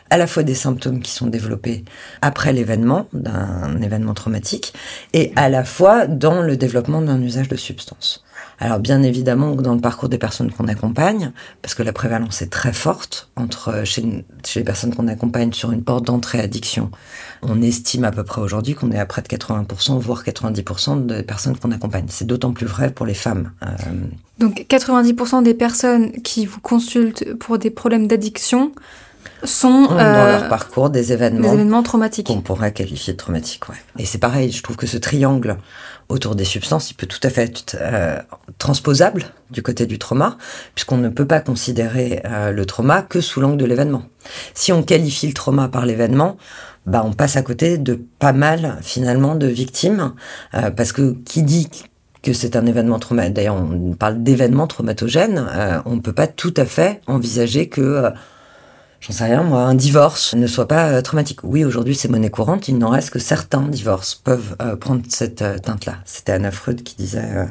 à 0.09 0.17
la 0.17 0.27
fois 0.27 0.43
des 0.43 0.55
symptômes 0.55 1.01
qui 1.01 1.11
sont 1.11 1.27
développés 1.27 1.83
après 2.21 2.53
l'événement, 2.53 3.07
d'un 3.13 3.81
événement 3.81 4.13
traumatique, 4.13 4.73
et 5.13 5.31
à 5.35 5.49
la 5.49 5.63
fois 5.63 6.07
dans 6.07 6.41
le 6.41 6.57
développement 6.57 7.01
d'un 7.01 7.21
usage 7.21 7.47
de 7.47 7.55
substances. 7.55 8.23
Alors 8.61 8.79
bien 8.79 9.03
évidemment 9.03 9.55
dans 9.55 9.73
le 9.73 9.79
parcours 9.79 10.09
des 10.09 10.17
personnes 10.17 10.51
qu'on 10.51 10.67
accompagne, 10.67 11.31
parce 11.61 11.75
que 11.75 11.83
la 11.83 11.93
prévalence 11.93 12.41
est 12.41 12.49
très 12.49 12.73
forte 12.73 13.29
entre 13.35 13.83
chez, 13.85 14.25
chez 14.45 14.59
les 14.59 14.65
personnes 14.65 14.93
qu'on 14.93 15.07
accompagne 15.07 15.53
sur 15.53 15.71
une 15.71 15.83
porte 15.83 16.05
d'entrée 16.05 16.39
addiction, 16.39 16.91
on 17.41 17.61
estime 17.61 18.03
à 18.03 18.11
peu 18.11 18.23
près 18.23 18.41
aujourd'hui 18.41 18.75
qu'on 18.75 18.91
est 18.91 18.99
à 18.99 19.05
près 19.05 19.21
de 19.21 19.27
80%, 19.27 19.97
voire 19.99 20.23
90% 20.23 21.05
des 21.05 21.23
personnes 21.23 21.57
qu'on 21.57 21.71
accompagne. 21.71 22.05
C'est 22.09 22.27
d'autant 22.27 22.51
plus 22.51 22.65
vrai 22.65 22.91
pour 22.91 23.05
les 23.05 23.13
femmes. 23.13 23.51
Euh, 23.63 23.67
Donc 24.39 24.65
90% 24.69 25.43
des 25.43 25.53
personnes 25.53 26.11
qui 26.21 26.45
vous 26.45 26.59
consultent 26.59 27.33
pour 27.35 27.59
des 27.59 27.69
problèmes 27.69 28.07
d'addiction 28.07 28.73
sont 29.43 29.85
dans 29.85 29.95
leur 29.95 30.43
euh, 30.43 30.49
parcours 30.49 30.89
des 30.89 31.13
événements, 31.13 31.47
des 31.47 31.53
événements 31.53 31.83
traumatiques 31.83 32.27
qu'on 32.27 32.41
pourrait 32.41 32.73
qualifier 32.73 33.13
de 33.13 33.17
traumatiques. 33.17 33.67
Ouais. 33.69 33.75
Et 33.97 34.05
c'est 34.05 34.17
pareil, 34.17 34.51
je 34.51 34.61
trouve 34.61 34.75
que 34.75 34.87
ce 34.87 34.97
triangle 34.97 35.57
autour 36.09 36.35
des 36.35 36.45
substances, 36.45 36.91
il 36.91 36.95
peut 36.95 37.05
tout 37.05 37.19
à 37.23 37.29
fait 37.29 37.43
être 37.43 37.77
euh, 37.79 38.17
transposable 38.57 39.25
du 39.51 39.61
côté 39.61 39.85
du 39.85 39.99
trauma, 39.99 40.37
puisqu'on 40.75 40.97
ne 40.97 41.09
peut 41.09 41.27
pas 41.27 41.39
considérer 41.39 42.21
euh, 42.25 42.51
le 42.51 42.65
trauma 42.65 43.01
que 43.01 43.21
sous 43.21 43.39
l'angle 43.39 43.57
de 43.57 43.65
l'événement. 43.65 44.03
Si 44.53 44.71
on 44.73 44.83
qualifie 44.83 45.27
le 45.27 45.33
trauma 45.33 45.67
par 45.67 45.85
l'événement, 45.85 46.37
bah 46.85 47.03
on 47.05 47.13
passe 47.13 47.35
à 47.35 47.41
côté 47.41 47.77
de 47.77 47.99
pas 48.19 48.33
mal 48.33 48.77
finalement 48.81 49.35
de 49.35 49.45
victimes, 49.45 50.13
parce 50.51 50.91
que 50.91 51.15
qui 51.25 51.43
dit 51.43 51.69
que 52.23 52.33
c'est 52.33 52.55
un 52.55 52.65
événement 52.65 52.99
traumatique. 52.99 53.33
D'ailleurs, 53.33 53.55
on 53.55 53.93
parle 53.93 54.23
d'événement 54.23 54.65
traumatogène. 54.65 55.45
On 55.85 55.95
ne 55.95 56.01
peut 56.01 56.13
pas 56.13 56.27
tout 56.27 56.53
à 56.57 56.65
fait 56.65 57.01
envisager 57.05 57.69
que, 57.69 58.11
j'en 58.99 59.13
sais 59.13 59.23
rien, 59.23 59.43
moi, 59.43 59.61
un 59.61 59.75
divorce 59.75 60.33
ne 60.33 60.47
soit 60.47 60.67
pas 60.67 60.89
euh, 60.89 61.01
traumatique. 61.01 61.43
Oui, 61.43 61.63
aujourd'hui, 61.65 61.95
c'est 61.95 62.09
monnaie 62.09 62.29
courante. 62.29 62.67
Il 62.67 62.77
n'en 62.77 62.89
reste 62.89 63.11
que 63.11 63.19
certains 63.19 63.61
divorces 63.61 64.15
peuvent 64.15 64.55
prendre 64.79 65.01
cette 65.09 65.43
teinte-là. 65.61 65.97
C'était 66.05 66.33
Anna 66.33 66.51
Freud 66.51 66.83
qui 66.83 66.95
disait 66.95 67.47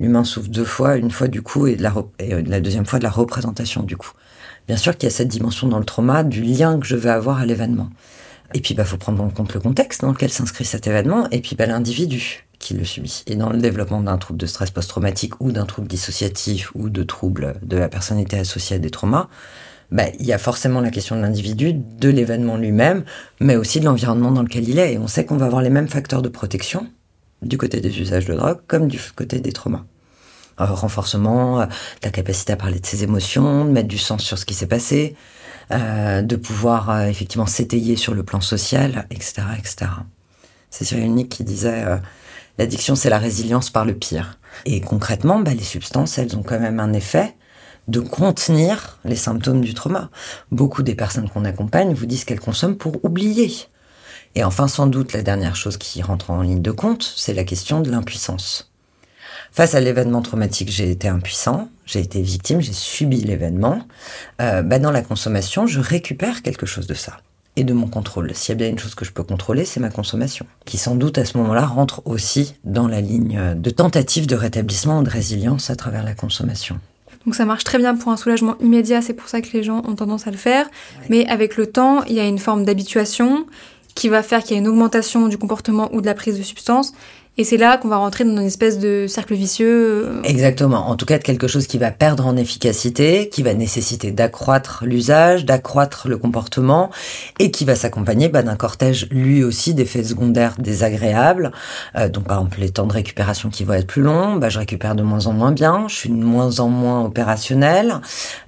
l'humain 0.00 0.24
souffre 0.24 0.48
deux 0.48 0.64
fois, 0.64 0.96
une 0.96 1.10
fois 1.10 1.28
du 1.28 1.42
coup 1.42 1.66
et, 1.66 1.76
de 1.76 1.82
la, 1.82 2.60
deuxième 2.60 2.86
fois 2.86 2.98
de 2.98 3.04
la 3.04 3.10
représentation 3.10 3.82
du 3.82 3.96
coup. 3.96 4.12
Bien 4.66 4.76
sûr 4.76 4.96
qu'il 4.96 5.08
y 5.08 5.12
a 5.12 5.14
cette 5.14 5.28
dimension 5.28 5.68
dans 5.68 5.78
le 5.78 5.84
trauma 5.84 6.24
du 6.24 6.42
lien 6.42 6.78
que 6.78 6.86
je 6.86 6.96
vais 6.96 7.10
avoir 7.10 7.38
à 7.38 7.46
l'événement. 7.46 7.90
Et 8.54 8.60
puis, 8.60 8.74
bah, 8.74 8.84
faut 8.84 8.96
prendre 8.96 9.22
en 9.22 9.30
compte 9.30 9.52
le 9.52 9.60
contexte 9.60 10.02
dans 10.02 10.12
lequel 10.12 10.30
s'inscrit 10.30 10.64
cet 10.64 10.86
événement, 10.86 11.28
et 11.30 11.40
puis 11.40 11.56
bah, 11.56 11.66
l'individu 11.66 12.46
qui 12.60 12.74
le 12.74 12.84
subit. 12.84 13.24
Et 13.26 13.34
dans 13.34 13.50
le 13.50 13.58
développement 13.58 14.00
d'un 14.00 14.16
trouble 14.16 14.38
de 14.38 14.46
stress 14.46 14.70
post-traumatique 14.70 15.40
ou 15.40 15.52
d'un 15.52 15.66
trouble 15.66 15.88
dissociatif 15.88 16.70
ou 16.74 16.88
de 16.88 17.02
trouble 17.02 17.56
de 17.62 17.76
la 17.76 17.88
personnalité 17.88 18.38
associée 18.38 18.76
à 18.76 18.78
des 18.78 18.90
traumas, 18.90 19.28
bah, 19.94 20.06
il 20.18 20.26
y 20.26 20.32
a 20.32 20.38
forcément 20.38 20.80
la 20.80 20.90
question 20.90 21.14
de 21.14 21.20
l'individu, 21.22 21.72
de 21.72 22.08
l'événement 22.08 22.56
lui-même, 22.56 23.04
mais 23.38 23.54
aussi 23.54 23.78
de 23.78 23.84
l'environnement 23.84 24.32
dans 24.32 24.42
lequel 24.42 24.68
il 24.68 24.80
est. 24.80 24.94
Et 24.94 24.98
on 24.98 25.06
sait 25.06 25.24
qu'on 25.24 25.36
va 25.36 25.46
avoir 25.46 25.62
les 25.62 25.70
mêmes 25.70 25.88
facteurs 25.88 26.20
de 26.20 26.28
protection 26.28 26.88
du 27.42 27.56
côté 27.56 27.80
des 27.80 28.00
usages 28.00 28.24
de 28.24 28.34
drogue 28.34 28.58
comme 28.66 28.88
du 28.88 28.98
côté 29.14 29.38
des 29.38 29.52
traumas. 29.52 29.84
Euh, 30.60 30.64
renforcement, 30.64 31.60
euh, 31.60 31.66
la 32.02 32.10
capacité 32.10 32.52
à 32.52 32.56
parler 32.56 32.80
de 32.80 32.86
ses 32.86 33.04
émotions, 33.04 33.64
de 33.64 33.70
mettre 33.70 33.86
du 33.86 33.98
sens 33.98 34.22
sur 34.22 34.36
ce 34.36 34.44
qui 34.44 34.54
s'est 34.54 34.66
passé, 34.66 35.14
euh, 35.70 36.22
de 36.22 36.34
pouvoir 36.34 37.02
effectivement 37.02 37.46
s'étayer 37.46 37.94
sur 37.94 38.14
le 38.14 38.24
plan 38.24 38.40
social, 38.40 39.06
etc., 39.12 39.42
etc. 39.56 39.92
C'est 40.70 40.84
Cyril 40.84 41.28
qui 41.28 41.44
disait 41.44 41.84
L'addiction, 42.58 42.96
c'est 42.96 43.10
la 43.10 43.18
résilience 43.18 43.70
par 43.70 43.84
le 43.84 43.94
pire. 43.94 44.40
Et 44.64 44.80
concrètement, 44.80 45.38
bah, 45.38 45.54
les 45.54 45.62
substances, 45.62 46.18
elles 46.18 46.36
ont 46.36 46.42
quand 46.42 46.58
même 46.58 46.80
un 46.80 46.92
effet 46.92 47.34
de 47.88 48.00
contenir 48.00 48.98
les 49.04 49.16
symptômes 49.16 49.60
du 49.60 49.74
trauma. 49.74 50.10
Beaucoup 50.50 50.82
des 50.82 50.94
personnes 50.94 51.28
qu'on 51.28 51.44
accompagne 51.44 51.94
vous 51.94 52.06
disent 52.06 52.24
qu'elles 52.24 52.40
consomment 52.40 52.76
pour 52.76 53.04
oublier. 53.04 53.52
Et 54.34 54.44
enfin, 54.44 54.68
sans 54.68 54.86
doute, 54.86 55.12
la 55.12 55.22
dernière 55.22 55.56
chose 55.56 55.76
qui 55.76 56.02
rentre 56.02 56.30
en 56.30 56.42
ligne 56.42 56.62
de 56.62 56.70
compte, 56.70 57.02
c'est 57.16 57.34
la 57.34 57.44
question 57.44 57.80
de 57.80 57.90
l'impuissance. 57.90 58.70
Face 59.52 59.76
à 59.76 59.80
l'événement 59.80 60.20
traumatique, 60.20 60.70
j'ai 60.70 60.90
été 60.90 61.06
impuissant, 61.06 61.68
j'ai 61.86 62.00
été 62.00 62.20
victime, 62.20 62.60
j'ai 62.60 62.72
subi 62.72 63.20
l'événement. 63.20 63.86
Euh, 64.42 64.62
bah, 64.62 64.80
dans 64.80 64.90
la 64.90 65.02
consommation, 65.02 65.68
je 65.68 65.78
récupère 65.78 66.42
quelque 66.42 66.66
chose 66.66 66.88
de 66.88 66.94
ça 66.94 67.18
et 67.54 67.62
de 67.62 67.72
mon 67.72 67.86
contrôle. 67.86 68.34
S'il 68.34 68.48
y 68.48 68.52
a 68.52 68.56
bien 68.56 68.68
une 68.68 68.80
chose 68.80 68.96
que 68.96 69.04
je 69.04 69.12
peux 69.12 69.22
contrôler, 69.22 69.64
c'est 69.64 69.78
ma 69.78 69.90
consommation, 69.90 70.44
qui 70.64 70.76
sans 70.76 70.96
doute 70.96 71.18
à 71.18 71.24
ce 71.24 71.38
moment-là 71.38 71.66
rentre 71.66 72.02
aussi 72.04 72.56
dans 72.64 72.88
la 72.88 73.00
ligne 73.00 73.54
de 73.54 73.70
tentative 73.70 74.26
de 74.26 74.34
rétablissement 74.34 74.98
ou 74.98 75.02
de 75.04 75.10
résilience 75.10 75.70
à 75.70 75.76
travers 75.76 76.02
la 76.02 76.14
consommation. 76.14 76.80
Donc 77.24 77.34
ça 77.34 77.44
marche 77.44 77.64
très 77.64 77.78
bien 77.78 77.96
pour 77.96 78.12
un 78.12 78.16
soulagement 78.16 78.56
immédiat, 78.60 79.00
c'est 79.00 79.14
pour 79.14 79.28
ça 79.28 79.40
que 79.40 79.48
les 79.52 79.62
gens 79.62 79.82
ont 79.86 79.94
tendance 79.94 80.26
à 80.26 80.30
le 80.30 80.36
faire. 80.36 80.68
Mais 81.08 81.26
avec 81.28 81.56
le 81.56 81.66
temps, 81.66 82.02
il 82.04 82.14
y 82.14 82.20
a 82.20 82.26
une 82.26 82.38
forme 82.38 82.64
d'habituation 82.64 83.46
qui 83.94 84.08
va 84.08 84.22
faire 84.22 84.42
qu'il 84.42 84.52
y 84.52 84.54
a 84.56 84.58
une 84.58 84.68
augmentation 84.68 85.28
du 85.28 85.38
comportement 85.38 85.88
ou 85.94 86.00
de 86.00 86.06
la 86.06 86.14
prise 86.14 86.36
de 86.36 86.42
substances 86.42 86.92
et 87.36 87.42
c'est 87.42 87.56
là 87.56 87.78
qu'on 87.78 87.88
va 87.88 87.96
rentrer 87.96 88.22
dans 88.24 88.36
une 88.36 88.46
espèce 88.46 88.78
de 88.78 89.06
cercle 89.08 89.34
vicieux. 89.34 90.06
Euh. 90.06 90.22
Exactement. 90.22 90.88
En 90.88 90.94
tout 90.94 91.04
cas, 91.04 91.18
de 91.18 91.22
quelque 91.24 91.48
chose 91.48 91.66
qui 91.66 91.78
va 91.78 91.90
perdre 91.90 92.26
en 92.26 92.36
efficacité, 92.36 93.28
qui 93.28 93.42
va 93.42 93.54
nécessiter 93.54 94.12
d'accroître 94.12 94.84
l'usage, 94.86 95.44
d'accroître 95.44 96.06
le 96.06 96.16
comportement, 96.16 96.90
et 97.40 97.50
qui 97.50 97.64
va 97.64 97.74
s'accompagner 97.74 98.28
bah, 98.28 98.42
d'un 98.42 98.54
cortège 98.54 99.08
lui 99.10 99.42
aussi 99.42 99.74
d'effets 99.74 100.04
secondaires 100.04 100.54
désagréables. 100.58 101.50
Euh, 101.96 102.08
donc 102.08 102.24
par 102.24 102.38
exemple 102.38 102.60
les 102.60 102.70
temps 102.70 102.86
de 102.86 102.92
récupération 102.92 103.50
qui 103.50 103.64
vont 103.64 103.74
être 103.74 103.88
plus 103.88 104.02
longs, 104.02 104.36
bah, 104.36 104.48
je 104.48 104.60
récupère 104.60 104.94
de 104.94 105.02
moins 105.02 105.26
en 105.26 105.32
moins 105.32 105.50
bien, 105.50 105.86
je 105.88 105.94
suis 105.94 106.10
de 106.10 106.14
moins 106.14 106.60
en 106.60 106.68
moins 106.68 107.04
opérationnel, 107.04 108.00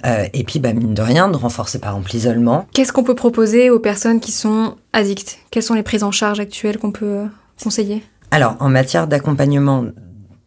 euh, 0.05 0.27
et 0.33 0.45
puis 0.45 0.61
bah, 0.61 0.73
mine 0.73 0.95
de 0.95 1.03
rien 1.03 1.29
de 1.29 1.37
renforcer 1.37 1.81
par 1.81 1.91
exemple 1.93 2.13
l'isolement. 2.13 2.67
Qu'est-ce 2.73 2.93
qu'on 2.93 3.05
peut 3.05 3.17
proposer 3.17 3.69
aux 3.71 3.81
personnes 3.81 4.21
qui 4.21 4.31
sont 4.31 4.77
addictes? 4.93 5.39
Quelles 5.51 5.65
sont 5.65 5.75
les 5.75 5.83
prises 5.83 6.05
en 6.05 6.13
charge 6.13 6.39
actuelles 6.39 6.79
qu'on 6.79 6.93
peut 6.93 7.25
conseiller? 7.61 8.05
Alors, 8.31 8.57
en 8.61 8.69
matière 8.69 9.07
d'accompagnement 9.07 9.85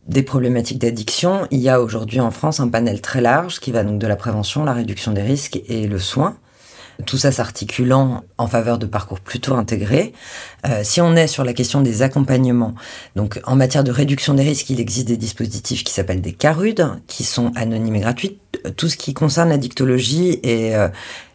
des 0.08 0.24
problématiques 0.24 0.80
d'addiction, 0.80 1.48
il 1.52 1.60
y 1.60 1.70
a 1.70 1.80
aujourd'hui 1.82 2.20
en 2.20 2.32
France 2.32 2.60
un 2.60 2.68
panel 2.68 3.00
très 3.00 3.22
large 3.22 3.60
qui 3.60 3.72
va 3.72 3.84
donc 3.84 4.00
de 4.00 4.08
la 4.08 4.16
prévention, 4.16 4.64
la 4.66 4.74
réduction 4.74 5.12
des 5.12 5.22
risques 5.22 5.62
et 5.68 5.88
le 5.88 6.00
soin. 6.00 6.38
Tout 7.06 7.18
ça 7.18 7.32
s'articulant 7.32 8.24
en 8.38 8.48
faveur 8.48 8.78
de 8.78 8.86
parcours 8.86 9.22
plutôt 9.22 9.54
intégrés. 9.54 10.12
Euh, 10.68 10.82
si 10.84 11.00
on 11.00 11.16
est 11.16 11.28
sur 11.28 11.46
la 11.46 11.54
question 11.54 11.80
des 11.80 12.02
accompagnements, 12.02 12.74
donc 13.16 13.40
en 13.46 13.56
matière 13.56 13.86
de 13.86 13.92
réduction 13.92 14.34
des 14.34 14.44
risques, 14.44 14.70
il 14.70 14.82
existe 14.82 15.08
des 15.08 15.16
dispositifs 15.16 15.86
qui 15.86 15.94
s'appellent 15.94 16.22
des 16.22 16.34
CARUD, 16.34 16.86
qui 17.08 17.24
sont 17.24 17.54
anonymes 17.56 17.96
et 17.96 18.02
gratuits. 18.02 18.40
Tout 18.76 18.90
ce 18.90 18.98
qui 18.98 19.14
concerne 19.14 19.48
la 19.48 19.58
dictologie 19.58 20.40
est 20.44 20.76
euh, 20.76 20.90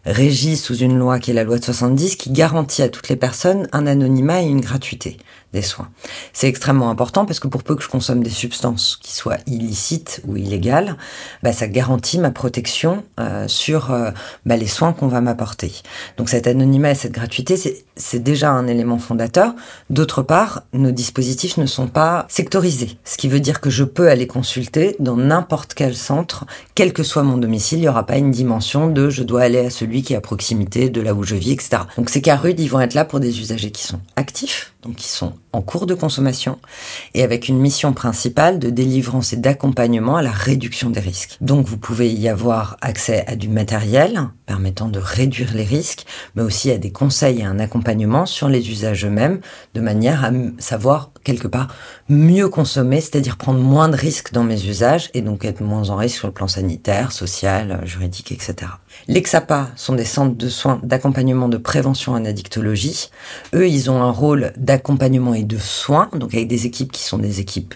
régi 0.05 0.57
sous 0.57 0.77
une 0.77 0.97
loi 0.97 1.19
qui 1.19 1.31
est 1.31 1.33
la 1.33 1.43
loi 1.43 1.57
de 1.57 1.63
70, 1.63 2.15
qui 2.15 2.31
garantit 2.31 2.81
à 2.81 2.89
toutes 2.89 3.09
les 3.09 3.15
personnes 3.15 3.67
un 3.71 3.87
anonymat 3.87 4.41
et 4.41 4.47
une 4.47 4.61
gratuité 4.61 5.17
des 5.55 5.61
soins. 5.61 5.89
C'est 6.33 6.47
extrêmement 6.47 6.89
important 6.89 7.25
parce 7.25 7.39
que 7.39 7.47
pour 7.47 7.63
peu 7.63 7.75
que 7.75 7.81
je 7.81 7.87
consomme 7.87 8.21
des 8.21 8.29
substances 8.29 8.99
qui 9.01 9.13
soient 9.13 9.37
illicites 9.47 10.21
ou 10.27 10.35
illégales, 10.35 10.97
bah, 11.41 11.53
ça 11.53 11.67
garantit 11.67 12.19
ma 12.19 12.29
protection 12.29 13.03
euh, 13.19 13.47
sur 13.47 13.91
euh, 13.91 14.11
bah, 14.45 14.57
les 14.57 14.67
soins 14.67 14.93
qu'on 14.93 15.07
va 15.07 15.21
m'apporter. 15.21 15.71
Donc 16.17 16.29
cet 16.29 16.45
anonymat 16.45 16.91
et 16.91 16.95
cette 16.95 17.13
gratuité, 17.13 17.57
c'est 17.95 18.19
déjà 18.19 18.51
un 18.51 18.67
élément 18.67 18.99
fondateur. 18.99 19.55
D'autre 19.89 20.21
part, 20.21 20.63
nos 20.73 20.91
dispositifs 20.91 21.57
ne 21.57 21.65
sont 21.65 21.87
pas 21.87 22.25
sectorisés, 22.29 22.97
ce 23.05 23.17
qui 23.17 23.29
veut 23.29 23.39
dire 23.39 23.61
que 23.61 23.69
je 23.69 23.85
peux 23.85 24.09
aller 24.09 24.27
consulter 24.27 24.97
dans 24.99 25.15
n'importe 25.15 25.73
quel 25.73 25.95
centre, 25.95 26.45
quel 26.75 26.91
que 26.91 27.03
soit 27.03 27.23
mon 27.23 27.37
domicile, 27.37 27.79
il 27.79 27.81
n'y 27.81 27.87
aura 27.87 28.05
pas 28.05 28.17
une 28.17 28.31
dimension 28.31 28.89
de 28.89 29.09
je 29.09 29.23
dois 29.23 29.43
aller 29.43 29.59
à 29.59 29.69
celui 29.69 29.94
qui 30.01 30.13
est 30.13 30.17
à 30.17 30.21
proximité 30.21 30.89
de 30.89 31.01
là 31.01 31.13
où 31.13 31.23
je 31.23 31.35
vis, 31.35 31.51
etc. 31.51 31.83
Donc 31.97 32.09
ces 32.09 32.21
CARUD, 32.21 32.59
ils 32.59 32.67
vont 32.67 32.79
être 32.79 32.93
là 32.93 33.05
pour 33.05 33.19
des 33.19 33.39
usagers 33.39 33.71
qui 33.71 33.83
sont 33.83 33.99
actifs, 34.15 34.73
donc 34.85 34.95
qui 34.95 35.09
sont 35.09 35.33
en 35.51 35.61
cours 35.61 35.85
de 35.87 35.93
consommation, 35.93 36.59
et 37.13 37.23
avec 37.23 37.47
une 37.47 37.57
mission 37.57 37.93
principale 37.93 38.59
de 38.59 38.69
délivrance 38.69 39.33
et 39.33 39.37
d'accompagnement 39.37 40.17
à 40.17 40.21
la 40.21 40.31
réduction 40.31 40.89
des 40.89 40.99
risques. 40.99 41.37
Donc 41.41 41.65
vous 41.65 41.77
pouvez 41.77 42.11
y 42.11 42.27
avoir 42.27 42.77
accès 42.81 43.25
à 43.27 43.35
du 43.35 43.47
matériel 43.47 44.19
permettant 44.45 44.89
de 44.89 44.99
réduire 44.99 45.53
les 45.53 45.63
risques, 45.63 46.05
mais 46.35 46.43
aussi 46.43 46.71
à 46.71 46.77
des 46.77 46.91
conseils 46.91 47.39
et 47.39 47.43
un 47.43 47.59
accompagnement 47.59 48.25
sur 48.25 48.47
les 48.47 48.69
usages 48.69 49.05
eux-mêmes, 49.05 49.39
de 49.73 49.81
manière 49.81 50.23
à 50.23 50.31
savoir 50.59 51.11
quelque 51.23 51.47
part 51.47 51.69
mieux 52.09 52.47
consommer, 52.49 53.01
c'est-à-dire 53.01 53.37
prendre 53.37 53.59
moins 53.59 53.89
de 53.89 53.95
risques 53.95 54.33
dans 54.33 54.43
mes 54.43 54.65
usages 54.65 55.09
et 55.13 55.21
donc 55.21 55.45
être 55.45 55.61
moins 55.61 55.89
en 55.89 55.95
risque 55.95 56.17
sur 56.17 56.27
le 56.27 56.33
plan 56.33 56.47
sanitaire, 56.47 57.11
social, 57.11 57.81
juridique, 57.85 58.31
etc. 58.31 58.71
Les 59.07 59.21
XAPA 59.21 59.71
sont 59.75 59.93
des 59.93 60.05
centres 60.05 60.35
de 60.35 60.49
soins 60.49 60.79
d'accompagnement 60.83 61.49
de 61.49 61.57
prévention 61.57 62.11
en 62.13 62.23
addictologie. 62.23 63.09
Eux, 63.53 63.67
ils 63.67 63.89
ont 63.89 64.01
un 64.03 64.11
rôle 64.11 64.53
d'accompagnement 64.57 64.74
et 65.35 65.43
de 65.43 65.57
soins, 65.57 66.09
donc 66.13 66.33
avec 66.33 66.47
des 66.47 66.65
équipes 66.65 66.91
qui 66.91 67.03
sont 67.03 67.17
des 67.17 67.39
équipes 67.39 67.73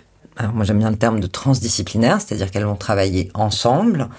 moi 0.54 0.64
j'aime 0.64 0.80
bien 0.80 0.90
le 0.90 0.98
terme 0.98 1.20
de 1.20 1.28
transdisciplinaire, 1.28 2.22
c'est-à-dire 2.22 2.50
qu'elles 2.52 2.66
vont 2.66 2.76
travailler 2.76 3.30
ensemble 3.34 4.10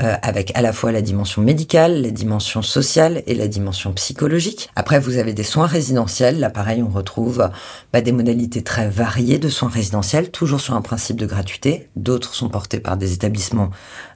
euh, 0.00 0.14
avec 0.22 0.52
à 0.56 0.60
la 0.60 0.72
fois 0.72 0.92
la 0.92 1.00
dimension 1.00 1.40
médicale, 1.40 2.02
la 2.02 2.10
dimension 2.10 2.62
sociale 2.62 3.22
et 3.26 3.34
la 3.34 3.48
dimension 3.48 3.92
psychologique. 3.92 4.70
Après 4.76 5.00
vous 5.00 5.16
avez 5.16 5.32
des 5.32 5.42
soins 5.42 5.66
résidentiels, 5.66 6.38
là 6.38 6.50
pareil 6.50 6.82
on 6.82 6.90
retrouve 6.90 7.48
bah, 7.92 8.00
des 8.00 8.12
modalités 8.12 8.62
très 8.62 8.88
variées 8.88 9.38
de 9.38 9.48
soins 9.48 9.70
résidentiels, 9.70 10.30
toujours 10.30 10.60
sur 10.60 10.74
un 10.74 10.82
principe 10.82 11.16
de 11.16 11.26
gratuité. 11.26 11.88
D'autres 11.96 12.34
sont 12.34 12.48
portés 12.48 12.80
par 12.80 12.96
des 12.96 13.14
établissements 13.14 13.70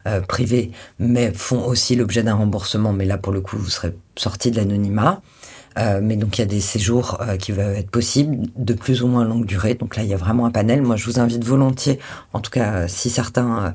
euh, 0.06 0.20
privés, 0.20 0.72
mais 0.98 1.32
font 1.32 1.64
aussi 1.64 1.96
l'objet 1.96 2.22
d'un 2.22 2.34
remboursement, 2.34 2.92
mais 2.92 3.06
là 3.06 3.16
pour 3.16 3.32
le 3.32 3.40
coup 3.40 3.56
vous 3.56 3.70
serez 3.70 3.96
sorti 4.16 4.50
de 4.50 4.56
l'anonymat. 4.56 5.22
Euh, 5.78 6.00
mais 6.02 6.16
donc 6.16 6.38
il 6.38 6.40
y 6.40 6.44
a 6.44 6.46
des 6.46 6.60
séjours 6.60 7.18
euh, 7.20 7.36
qui 7.36 7.52
vont 7.52 7.70
être 7.70 7.90
possibles 7.90 8.46
de 8.56 8.74
plus 8.74 9.02
ou 9.02 9.08
moins 9.08 9.24
longue 9.24 9.46
durée. 9.46 9.74
Donc 9.74 9.96
là, 9.96 10.02
il 10.02 10.08
y 10.08 10.14
a 10.14 10.16
vraiment 10.16 10.46
un 10.46 10.50
panel. 10.50 10.82
Moi, 10.82 10.96
je 10.96 11.04
vous 11.04 11.20
invite 11.20 11.44
volontiers, 11.44 11.98
en 12.32 12.40
tout 12.40 12.50
cas, 12.50 12.72
euh, 12.72 12.84
si 12.88 13.10
certains 13.10 13.74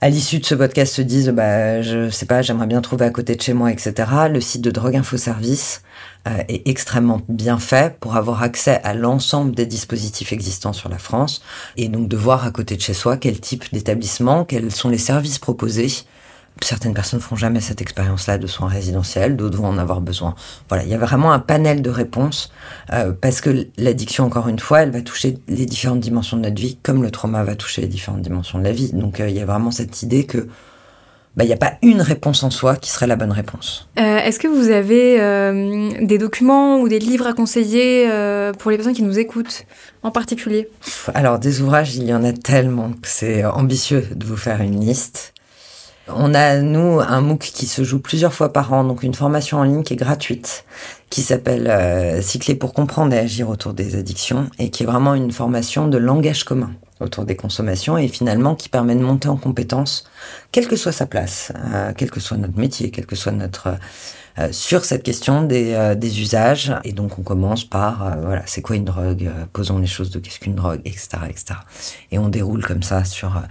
à 0.00 0.08
l'issue 0.08 0.40
de 0.40 0.44
ce 0.44 0.56
podcast 0.56 0.94
se 0.94 1.02
disent, 1.02 1.28
bah, 1.28 1.80
je 1.80 2.10
sais 2.10 2.26
pas, 2.26 2.42
j'aimerais 2.42 2.66
bien 2.66 2.80
trouver 2.80 3.04
à 3.04 3.10
côté 3.10 3.36
de 3.36 3.42
chez 3.42 3.52
moi, 3.52 3.70
etc. 3.70 3.94
Le 4.28 4.40
site 4.40 4.60
de 4.60 4.72
Drogue 4.72 4.96
Info 4.96 5.16
Service 5.16 5.82
est 6.26 6.68
extrêmement 6.68 7.20
bien 7.28 7.58
fait 7.58 7.96
pour 8.00 8.16
avoir 8.16 8.42
accès 8.42 8.80
à 8.82 8.94
l'ensemble 8.94 9.54
des 9.54 9.66
dispositifs 9.66 10.32
existants 10.32 10.72
sur 10.72 10.88
la 10.88 10.98
France 10.98 11.40
et 11.76 11.88
donc 11.88 12.08
de 12.08 12.16
voir 12.16 12.44
à 12.44 12.50
côté 12.50 12.74
de 12.74 12.80
chez 12.80 12.94
soi 12.94 13.16
quel 13.16 13.38
type 13.38 13.64
d'établissement, 13.72 14.44
quels 14.44 14.72
sont 14.72 14.88
les 14.88 14.98
services 14.98 15.38
proposés 15.38 16.04
certaines 16.64 16.94
personnes 16.94 17.20
font 17.20 17.36
jamais 17.36 17.60
cette 17.60 17.80
expérience-là 17.80 18.38
de 18.38 18.46
soins 18.46 18.68
résidentiels, 18.68 19.36
d'autres 19.36 19.58
vont 19.58 19.68
en 19.68 19.78
avoir 19.78 20.00
besoin. 20.00 20.34
Voilà, 20.68 20.84
il 20.84 20.90
y 20.90 20.94
a 20.94 20.98
vraiment 20.98 21.32
un 21.32 21.38
panel 21.38 21.82
de 21.82 21.90
réponses 21.90 22.52
euh, 22.92 23.12
parce 23.18 23.40
que 23.40 23.66
l'addiction, 23.76 24.24
encore 24.24 24.48
une 24.48 24.58
fois, 24.58 24.82
elle 24.82 24.90
va 24.90 25.02
toucher 25.02 25.38
les 25.48 25.66
différentes 25.66 26.00
dimensions 26.00 26.36
de 26.36 26.42
notre 26.42 26.60
vie, 26.60 26.78
comme 26.82 27.02
le 27.02 27.10
trauma 27.10 27.44
va 27.44 27.54
toucher 27.54 27.82
les 27.82 27.88
différentes 27.88 28.22
dimensions 28.22 28.58
de 28.58 28.64
la 28.64 28.72
vie. 28.72 28.92
Donc 28.92 29.20
euh, 29.20 29.28
il 29.28 29.36
y 29.36 29.40
a 29.40 29.46
vraiment 29.46 29.70
cette 29.70 30.02
idée 30.02 30.24
que 30.24 30.48
bah, 31.36 31.44
il 31.44 31.46
n'y 31.46 31.54
a 31.54 31.58
pas 31.58 31.74
une 31.80 32.02
réponse 32.02 32.42
en 32.42 32.50
soi 32.50 32.76
qui 32.76 32.90
serait 32.90 33.06
la 33.06 33.16
bonne 33.16 33.32
réponse. 33.32 33.88
Euh, 33.98 34.18
Est-ce 34.18 34.38
que 34.38 34.48
vous 34.48 34.68
avez 34.70 35.18
euh, 35.18 35.90
des 36.02 36.18
documents 36.18 36.78
ou 36.80 36.88
des 36.88 36.98
livres 36.98 37.26
à 37.26 37.32
conseiller 37.32 38.06
euh, 38.10 38.52
pour 38.52 38.70
les 38.70 38.76
personnes 38.76 38.94
qui 38.94 39.02
nous 39.02 39.18
écoutent 39.18 39.64
en 40.02 40.10
particulier? 40.10 40.68
Alors 41.14 41.38
des 41.38 41.62
ouvrages, 41.62 41.96
il 41.96 42.04
y 42.04 42.12
en 42.12 42.22
a 42.22 42.34
tellement 42.34 42.90
que 42.90 43.08
c'est 43.08 43.46
ambitieux 43.46 44.06
de 44.14 44.26
vous 44.26 44.36
faire 44.36 44.60
une 44.60 44.78
liste. 44.78 45.31
On 46.08 46.34
a, 46.34 46.58
nous, 46.58 47.00
un 47.00 47.20
MOOC 47.20 47.38
qui 47.38 47.66
se 47.66 47.84
joue 47.84 48.00
plusieurs 48.00 48.34
fois 48.34 48.52
par 48.52 48.72
an, 48.72 48.84
donc 48.84 49.02
une 49.02 49.14
formation 49.14 49.58
en 49.58 49.62
ligne 49.62 49.82
qui 49.82 49.94
est 49.94 49.96
gratuite, 49.96 50.64
qui 51.12 51.20
s'appelle 51.20 51.68
euh, 51.68 52.22
Cycler 52.22 52.54
pour 52.54 52.72
comprendre 52.72 53.12
et 53.12 53.18
agir 53.18 53.50
autour 53.50 53.74
des 53.74 53.96
addictions, 53.96 54.48
et 54.58 54.70
qui 54.70 54.82
est 54.82 54.86
vraiment 54.86 55.14
une 55.14 55.30
formation 55.30 55.86
de 55.86 55.98
langage 55.98 56.44
commun 56.44 56.70
autour 57.00 57.26
des 57.26 57.36
consommations, 57.36 57.98
et 57.98 58.08
finalement 58.08 58.54
qui 58.54 58.70
permet 58.70 58.94
de 58.94 59.02
monter 59.02 59.28
en 59.28 59.36
compétence, 59.36 60.04
quelle 60.52 60.66
que 60.66 60.76
soit 60.76 60.90
sa 60.90 61.04
place, 61.04 61.52
euh, 61.74 61.92
quel 61.94 62.10
que 62.10 62.18
soit 62.18 62.38
notre 62.38 62.58
métier, 62.58 62.90
quel 62.90 63.04
que 63.04 63.14
soit 63.14 63.32
notre... 63.32 63.76
Euh, 64.38 64.48
sur 64.50 64.86
cette 64.86 65.02
question 65.02 65.42
des, 65.42 65.74
euh, 65.74 65.94
des, 65.94 66.20
usages. 66.20 66.72
Et 66.84 66.92
donc 66.92 67.18
on 67.18 67.22
commence 67.22 67.64
par, 67.64 68.06
euh, 68.06 68.10
voilà, 68.22 68.42
c'est 68.46 68.62
quoi 68.62 68.76
une 68.76 68.84
drogue 68.84 69.30
Posons 69.52 69.78
les 69.78 69.86
choses 69.86 70.10
de 70.10 70.18
qu'est-ce 70.18 70.38
qu'une 70.38 70.54
drogue, 70.54 70.80
etc., 70.86 71.08
etc. 71.28 71.54
Et 72.10 72.18
on 72.18 72.28
déroule 72.28 72.64
comme 72.64 72.82
ça 72.82 73.04
sur... 73.04 73.42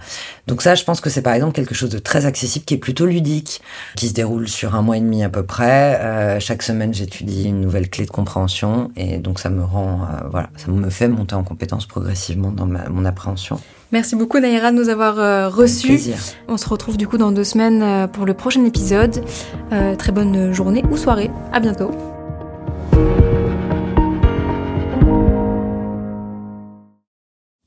Donc 0.48 0.60
ça, 0.60 0.74
je 0.74 0.82
pense 0.82 1.00
que 1.00 1.08
c'est 1.08 1.22
par 1.22 1.34
exemple 1.34 1.52
quelque 1.52 1.74
chose 1.74 1.90
de 1.90 1.98
très 1.98 2.26
accessible, 2.26 2.64
qui 2.64 2.74
est 2.74 2.78
plutôt 2.78 3.06
ludique, 3.06 3.60
qui 3.96 4.08
se 4.08 4.14
déroule 4.14 4.48
sur 4.48 4.74
un 4.74 4.82
mois 4.82 4.96
et 4.96 5.00
demi 5.00 5.22
à 5.22 5.28
peu 5.28 5.44
près. 5.44 6.38
chaque 6.40 6.62
semaine, 6.62 6.92
j'étudie 6.92 7.51
une 7.52 7.60
nouvelle 7.60 7.88
clé 7.88 8.04
de 8.04 8.10
compréhension. 8.10 8.90
Et 8.96 9.18
donc 9.18 9.38
ça 9.38 9.50
me 9.50 9.62
rend, 9.62 10.00
voilà, 10.30 10.50
ça 10.56 10.70
me 10.70 10.90
fait 10.90 11.08
monter 11.08 11.34
en 11.34 11.44
compétence 11.44 11.86
progressivement 11.86 12.50
dans 12.50 12.66
ma, 12.66 12.88
mon 12.88 13.04
appréhension. 13.04 13.58
Merci 13.92 14.16
beaucoup 14.16 14.38
Naïra 14.38 14.72
de 14.72 14.76
nous 14.78 14.88
avoir 14.88 15.18
euh, 15.18 15.50
reçus. 15.50 16.14
On 16.48 16.56
se 16.56 16.66
retrouve 16.66 16.96
du 16.96 17.06
coup 17.06 17.18
dans 17.18 17.30
deux 17.30 17.44
semaines 17.44 17.82
euh, 17.82 18.06
pour 18.06 18.24
le 18.24 18.32
prochain 18.32 18.64
épisode. 18.64 19.22
Euh, 19.70 19.94
très 19.96 20.12
bonne 20.12 20.50
journée 20.52 20.82
ou 20.90 20.96
soirée. 20.96 21.30
À 21.52 21.60
bientôt. 21.60 21.90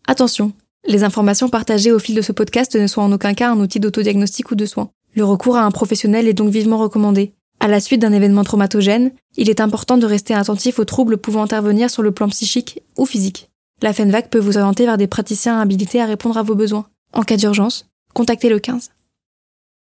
Attention, 0.07 0.51
les 0.87 1.03
informations 1.03 1.49
partagées 1.49 1.91
au 1.91 1.99
fil 1.99 2.15
de 2.15 2.21
ce 2.21 2.31
podcast 2.31 2.75
ne 2.75 2.87
sont 2.87 3.01
en 3.01 3.11
aucun 3.11 3.35
cas 3.35 3.51
un 3.51 3.59
outil 3.59 3.79
d'autodiagnostic 3.79 4.49
ou 4.49 4.55
de 4.55 4.65
soins. 4.65 4.89
Le 5.13 5.23
recours 5.23 5.57
à 5.57 5.61
un 5.61 5.71
professionnel 5.71 6.27
est 6.27 6.33
donc 6.33 6.49
vivement 6.49 6.79
recommandé. 6.79 7.33
À 7.65 7.67
la 7.67 7.79
suite 7.79 7.99
d'un 7.99 8.13
événement 8.13 8.43
traumatogène, 8.43 9.11
il 9.37 9.49
est 9.49 9.59
important 9.59 9.97
de 9.97 10.05
rester 10.05 10.35
attentif 10.35 10.77
aux 10.77 10.85
troubles 10.85 11.17
pouvant 11.17 11.41
intervenir 11.41 11.89
sur 11.89 12.03
le 12.03 12.11
plan 12.11 12.29
psychique 12.29 12.83
ou 12.95 13.07
physique. 13.07 13.49
La 13.81 13.91
FENVAC 13.91 14.29
peut 14.29 14.37
vous 14.37 14.59
orienter 14.59 14.85
vers 14.85 14.99
des 14.99 15.07
praticiens 15.07 15.59
habilités 15.59 15.99
à 15.99 16.05
répondre 16.05 16.37
à 16.37 16.43
vos 16.43 16.53
besoins. 16.53 16.85
En 17.11 17.23
cas 17.23 17.37
d'urgence, 17.37 17.87
contactez 18.13 18.49
le 18.49 18.59
15. 18.59 18.91